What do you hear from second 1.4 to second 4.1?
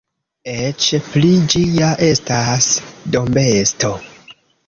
ĝi ja estas dombesto.